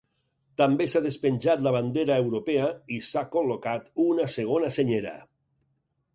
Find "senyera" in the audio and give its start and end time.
4.81-5.15